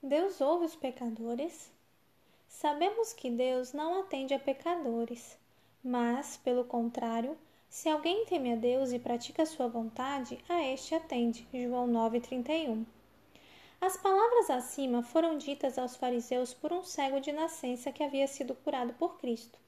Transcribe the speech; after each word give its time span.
Deus 0.00 0.40
ouve 0.40 0.64
os 0.64 0.76
pecadores? 0.76 1.72
Sabemos 2.46 3.12
que 3.12 3.28
Deus 3.28 3.72
não 3.72 3.98
atende 3.98 4.32
a 4.32 4.38
pecadores, 4.38 5.36
mas, 5.82 6.36
pelo 6.36 6.62
contrário, 6.64 7.36
se 7.68 7.88
alguém 7.88 8.24
teme 8.24 8.52
a 8.52 8.56
Deus 8.56 8.92
e 8.92 9.00
pratica 9.00 9.44
sua 9.44 9.66
vontade, 9.66 10.38
a 10.48 10.62
este 10.62 10.94
atende. 10.94 11.48
João 11.52 11.88
9:31. 11.88 12.86
As 13.80 13.96
palavras 13.96 14.48
acima 14.50 15.02
foram 15.02 15.36
ditas 15.36 15.76
aos 15.76 15.96
fariseus 15.96 16.54
por 16.54 16.72
um 16.72 16.84
cego 16.84 17.18
de 17.18 17.32
nascença 17.32 17.90
que 17.90 18.04
havia 18.04 18.28
sido 18.28 18.54
curado 18.54 18.94
por 18.94 19.18
Cristo. 19.18 19.58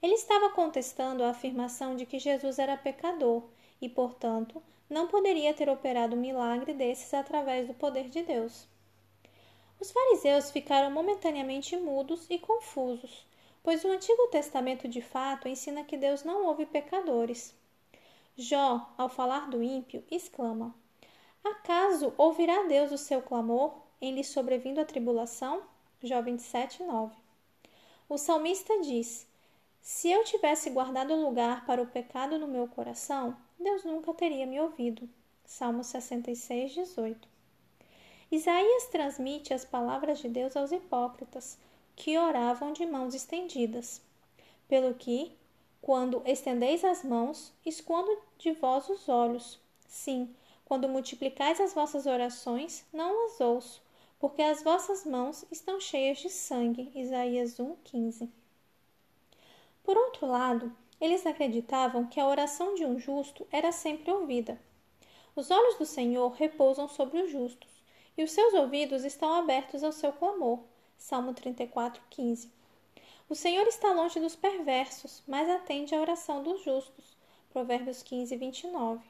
Ele 0.00 0.14
estava 0.14 0.50
contestando 0.50 1.24
a 1.24 1.30
afirmação 1.30 1.96
de 1.96 2.06
que 2.06 2.20
Jesus 2.20 2.60
era 2.60 2.76
pecador 2.76 3.42
e, 3.82 3.88
portanto, 3.88 4.62
não 4.88 5.08
poderia 5.08 5.52
ter 5.52 5.68
operado 5.68 6.14
um 6.14 6.20
milagre 6.20 6.72
desses 6.72 7.12
através 7.12 7.66
do 7.66 7.74
poder 7.74 8.08
de 8.08 8.22
Deus. 8.22 8.70
Os 9.90 9.94
fariseus 9.94 10.52
ficaram 10.52 10.88
momentaneamente 10.88 11.76
mudos 11.76 12.24
e 12.30 12.38
confusos, 12.38 13.26
pois 13.60 13.82
o 13.82 13.88
Antigo 13.90 14.28
Testamento 14.28 14.86
de 14.86 15.02
fato 15.02 15.48
ensina 15.48 15.82
que 15.82 15.96
Deus 15.96 16.22
não 16.22 16.46
ouve 16.46 16.64
pecadores. 16.64 17.52
Jó, 18.36 18.88
ao 18.96 19.08
falar 19.08 19.50
do 19.50 19.60
ímpio, 19.60 20.04
exclama: 20.08 20.72
Acaso 21.42 22.14
ouvirá 22.16 22.62
Deus 22.68 22.92
o 22.92 22.98
seu 22.98 23.20
clamor 23.20 23.74
em 24.00 24.14
lhe 24.14 24.22
sobrevindo 24.22 24.80
a 24.80 24.84
tribulação? 24.84 25.60
Jó 26.00 26.22
27, 26.22 26.84
9. 26.84 27.12
O 28.08 28.16
salmista 28.16 28.80
diz: 28.82 29.26
Se 29.80 30.08
eu 30.08 30.22
tivesse 30.22 30.70
guardado 30.70 31.16
lugar 31.16 31.66
para 31.66 31.82
o 31.82 31.88
pecado 31.88 32.38
no 32.38 32.46
meu 32.46 32.68
coração, 32.68 33.36
Deus 33.58 33.82
nunca 33.82 34.14
teria 34.14 34.46
me 34.46 34.60
ouvido. 34.60 35.10
Salmo 35.44 35.82
66, 35.82 36.74
18. 36.74 37.39
Isaías 38.32 38.86
transmite 38.86 39.52
as 39.52 39.64
palavras 39.64 40.20
de 40.20 40.28
Deus 40.28 40.56
aos 40.56 40.70
hipócritas, 40.70 41.58
que 41.96 42.16
oravam 42.16 42.72
de 42.72 42.86
mãos 42.86 43.12
estendidas. 43.12 44.00
Pelo 44.68 44.94
que, 44.94 45.36
quando 45.82 46.22
estendeis 46.24 46.84
as 46.84 47.02
mãos, 47.02 47.52
escondo 47.66 48.16
de 48.38 48.52
vós 48.52 48.88
os 48.88 49.08
olhos. 49.08 49.58
Sim, 49.88 50.32
quando 50.64 50.88
multiplicais 50.88 51.60
as 51.60 51.74
vossas 51.74 52.06
orações, 52.06 52.84
não 52.92 53.26
as 53.26 53.40
ouço, 53.40 53.82
porque 54.20 54.42
as 54.42 54.62
vossas 54.62 55.04
mãos 55.04 55.44
estão 55.50 55.80
cheias 55.80 56.18
de 56.18 56.30
sangue. 56.30 56.92
Isaías 56.94 57.58
1:15. 57.58 58.30
Por 59.82 59.96
outro 59.96 60.28
lado, 60.28 60.72
eles 61.00 61.26
acreditavam 61.26 62.06
que 62.06 62.20
a 62.20 62.28
oração 62.28 62.76
de 62.76 62.86
um 62.86 62.96
justo 62.96 63.44
era 63.50 63.72
sempre 63.72 64.12
ouvida. 64.12 64.56
Os 65.34 65.50
olhos 65.50 65.78
do 65.78 65.84
Senhor 65.84 66.30
repousam 66.34 66.86
sobre 66.86 67.22
os 67.22 67.32
justos 67.32 67.79
e 68.16 68.22
os 68.22 68.32
seus 68.32 68.54
ouvidos 68.54 69.04
estão 69.04 69.34
abertos 69.34 69.82
ao 69.82 69.92
seu 69.92 70.12
clamor. 70.12 70.60
Salmo 70.96 71.32
34, 71.32 72.02
15. 72.10 72.50
O 73.28 73.34
Senhor 73.34 73.66
está 73.66 73.92
longe 73.92 74.18
dos 74.18 74.34
perversos, 74.34 75.22
mas 75.26 75.48
atende 75.48 75.94
à 75.94 76.00
oração 76.00 76.42
dos 76.42 76.62
justos. 76.62 77.16
Provérbios 77.50 78.02
15, 78.02 78.36
29. 78.36 79.04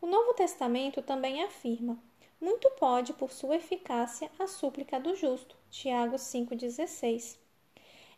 O 0.00 0.06
Novo 0.06 0.34
Testamento 0.34 1.02
também 1.02 1.42
afirma: 1.42 1.98
muito 2.42 2.68
pode, 2.70 3.12
por 3.12 3.30
sua 3.30 3.54
eficácia, 3.54 4.28
a 4.36 4.48
súplica 4.48 4.98
do 4.98 5.14
justo. 5.14 5.56
Tiago 5.70 6.16
5,16. 6.16 7.38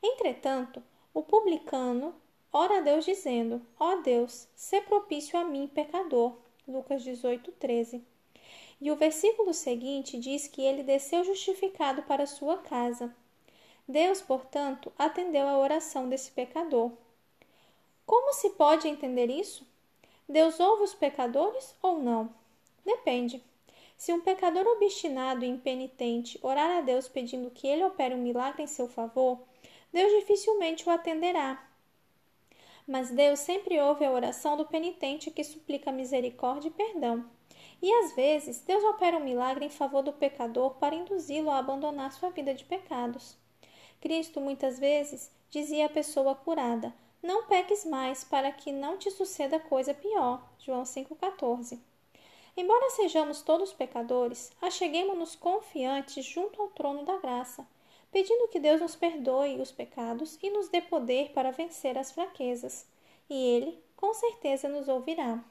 Entretanto, 0.03 0.83
o 1.13 1.23
publicano 1.23 2.15
ora 2.51 2.79
a 2.79 2.81
Deus 2.81 3.05
dizendo: 3.05 3.61
Ó 3.79 3.97
Deus, 3.97 4.49
sê 4.55 4.81
propício 4.81 5.39
a 5.39 5.45
mim, 5.45 5.69
pecador. 5.69 6.39
Lucas 6.67 7.03
18, 7.03 7.53
13. 7.53 8.03
E 8.81 8.91
o 8.91 8.97
versículo 8.97 9.55
seguinte 9.55 10.19
diz 10.19 10.47
que 10.47 10.63
ele 10.63 10.83
desceu 10.83 11.25
justificado 11.25 12.03
para 12.03 12.27
sua 12.27 12.59
casa. 12.59 13.15
Deus, 13.87 14.21
portanto, 14.21 14.93
atendeu 14.99 15.47
a 15.47 15.59
oração 15.59 16.09
desse 16.09 16.31
pecador. 16.31 16.91
Como 18.07 18.33
se 18.33 18.51
pode 18.51 18.89
entender 18.89 19.31
isso? 19.31 19.67
Deus 20.29 20.59
ouve 20.59 20.85
os 20.85 20.95
pecadores 20.95 21.75
ou 21.83 21.99
não? 21.99 22.35
Depende. 22.85 23.43
Se 23.97 24.13
um 24.13 24.21
pecador 24.21 24.67
obstinado 24.67 25.45
e 25.45 25.49
impenitente 25.49 26.39
orar 26.43 26.79
a 26.79 26.81
Deus 26.81 27.09
pedindo 27.09 27.51
que 27.51 27.67
ele 27.67 27.85
opere 27.85 28.15
um 28.15 28.23
milagre 28.23 28.63
em 28.63 28.67
seu 28.67 28.89
favor, 28.89 29.39
Deus 29.93 30.13
dificilmente 30.13 30.89
o 30.89 30.91
atenderá. 30.91 31.63
Mas 32.87 33.11
Deus 33.11 33.41
sempre 33.41 33.81
ouve 33.81 34.05
a 34.05 34.11
oração 34.11 34.57
do 34.57 34.67
penitente 34.67 35.31
que 35.31 35.45
suplica 35.45 35.93
misericórdia 35.93 36.69
e 36.69 36.73
perdão. 36.73 37.25
E 37.83 37.93
às 37.93 38.13
vezes, 38.15 38.61
Deus 38.61 38.83
opera 38.85 39.17
um 39.17 39.25
milagre 39.25 39.65
em 39.67 39.71
favor 39.71 40.03
do 40.03 40.13
pecador 40.13 40.75
para 40.75 40.95
induzi-lo 40.95 41.51
a 41.51 41.59
abandonar 41.59 42.13
sua 42.13 42.31
vida 42.31 42.55
de 42.55 42.65
pecados. 42.65 43.37
Cristo 44.01 44.41
muitas 44.41 44.79
vezes 44.79 45.31
dizia 45.51 45.87
à 45.87 45.89
pessoa 45.89 46.35
curada: 46.35 46.95
Não 47.23 47.47
peques 47.47 47.85
mais, 47.85 48.25
para 48.25 48.53
que 48.53 48.73
não 48.73 48.99
te 48.99 49.11
suceda 49.11 49.59
coisa 49.59 49.95
pior. 49.95 50.47
João 50.59 50.83
5,14. 50.83 51.79
Embora 52.57 52.91
sejamos 52.91 53.43
todos 53.43 53.73
pecadores, 53.73 54.53
acheguemos-nos 54.63 55.35
confiantes 55.35 56.25
junto 56.25 56.63
ao 56.63 56.69
trono 56.69 57.05
da 57.05 57.17
graça, 57.19 57.67
pedindo 58.13 58.47
que 58.49 58.61
Deus 58.61 58.81
nos 58.81 58.95
perdoe 58.95 59.61
os 59.61 59.73
pecados 59.73 60.39
e 60.41 60.51
nos 60.51 60.69
dê 60.69 60.81
poder 60.81 61.31
para 61.33 61.51
vencer 61.51 61.99
as 61.99 62.13
fraquezas. 62.13 62.87
E 63.29 63.35
Ele, 63.35 63.83
com 63.97 64.15
certeza, 64.15 64.69
nos 64.69 64.87
ouvirá. 64.87 65.43